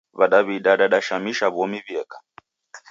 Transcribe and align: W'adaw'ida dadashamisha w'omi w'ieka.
W'adaw'ida 0.17 0.71
dadashamisha 0.81 1.45
w'omi 1.55 1.79
w'ieka. 1.85 2.17